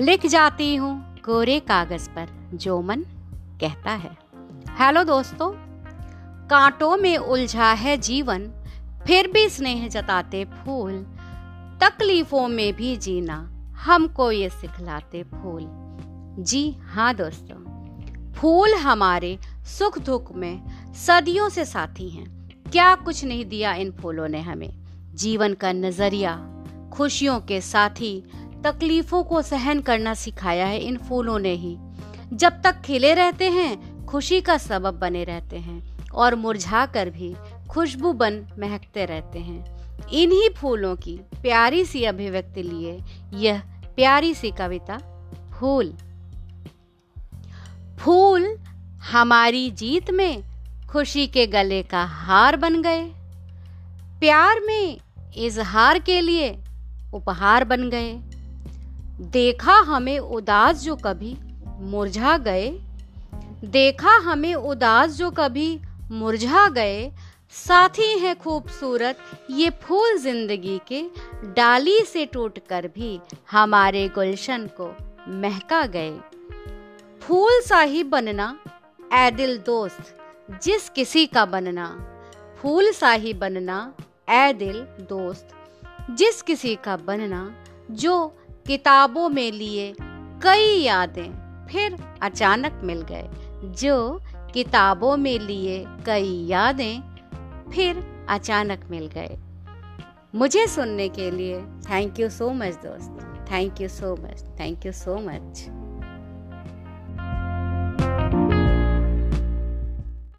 [0.00, 3.00] लिख जाती हूँ कोरे कागज़ पर, जो मन
[3.60, 4.10] कहता है।
[4.78, 5.50] हेलो दोस्तों,
[6.48, 8.46] कांटों में उलझा है जीवन,
[9.06, 10.92] फिर भी स्नेह जताते फूल,
[11.82, 13.36] तकलीफों में भी जीना,
[13.76, 15.66] हमको ये सिखलाते फूल।
[16.44, 19.38] जी हाँ दोस्तों, फूल हमारे
[19.78, 20.62] सुख दुख में
[20.94, 24.70] सदियों से साथी हैं। क्या कुछ नहीं दिया इन फूलों ने हमें।
[25.14, 26.46] जीवन का नज़रिया,
[26.92, 28.22] खुशियों के साथी
[28.64, 31.76] तकलीफों को सहन करना सिखाया है इन फूलों ने ही।
[32.32, 37.34] जब तक खिले रहते हैं, खुशी का सबब बने रहते हैं और मुरझा कर भी
[37.70, 42.98] खुशबू बन महकते रहते हैं। इन्हीं फूलों की प्यारी सी अभिव्यक्ति लिए
[43.34, 43.60] यह
[43.96, 44.98] प्यारी सी कविता
[45.60, 45.92] फूल।
[48.00, 48.56] फूल
[49.12, 50.42] हमारी जीत में
[50.90, 53.04] खुशी के गले का हार बन गए।
[54.20, 55.00] प्यार में
[55.36, 56.58] इजहार के लिए
[57.14, 58.29] उपहार बन गए।
[59.20, 61.36] देखा हमें उदास जो कभी
[61.80, 62.68] मुरझा गए।
[63.64, 67.10] देखा हमें उदास जो कभी मुरझा गए।
[67.54, 69.18] साथी हैं खूबसूरत,
[69.50, 71.02] ये फूल ज़िंदगी के
[71.54, 74.88] डाली से टूटकर भी हमारे गुलशन को
[75.40, 76.12] महका गए।
[77.22, 78.56] फूल सा ही बनना
[79.14, 80.16] ए दिल दोस्त,
[80.64, 81.86] जिस किसी का बनना।
[82.58, 83.94] फूल सा ही बनना
[84.30, 85.48] ए दिल दोस्त,
[86.10, 87.50] जिस किसी का बनना,
[87.90, 88.36] जो
[88.70, 89.94] किताबों में लिए
[90.42, 93.28] कई यादें फिर अचानक मिल गए।
[93.64, 94.20] जो
[94.54, 97.00] किताबों में लिए कई यादें
[97.70, 99.38] फिर अचानक मिल गए।
[100.34, 104.92] मुझे सुनने के लिए थैंक यू सो मच दोस्त। Thank you so much thank you
[104.92, 105.79] so much